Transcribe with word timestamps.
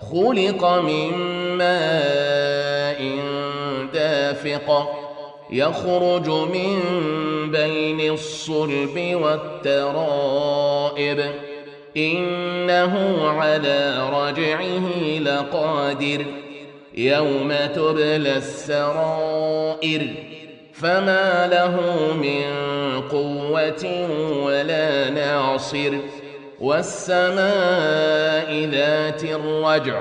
خلق 0.00 0.64
من 0.64 1.12
ماء 1.56 3.00
دافق 3.94 4.90
يخرج 5.50 6.28
من 6.28 6.80
بين 7.50 8.12
الصلب 8.12 9.18
والترائب 9.64 11.20
إنه 11.96 13.18
على 13.28 14.08
رجعه 14.12 15.18
لقادر 15.18 16.24
يوم 16.94 17.54
تبلى 17.74 18.36
السرائر 18.36 20.06
فما 20.72 21.46
له 21.46 21.80
من 22.14 22.44
قوة 23.00 24.08
ولا 24.44 25.10
ناصر 25.10 25.92
والسماء 26.60 28.54
ذات 28.64 29.24
الرجع 29.24 30.00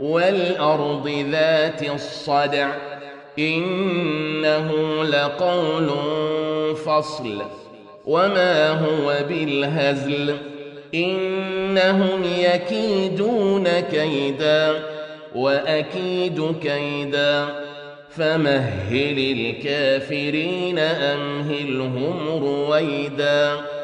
والأرض 0.00 1.08
ذات 1.30 1.82
الصدع 1.82 2.68
إنه 3.38 4.72
لقول 5.04 5.88
فصل 6.76 7.42
وما 8.06 8.70
هو 8.70 9.16
بالهزل 9.28 10.36
إنهم 10.94 12.24
يكيدون 12.38 13.68
كيدا 13.80 14.82
وأكيد 15.34 16.54
كيدا 16.62 17.46
فمهل 18.10 19.18
الكافرين 19.18 20.78
أمهلهم 20.78 22.28
رويداً 22.28 23.77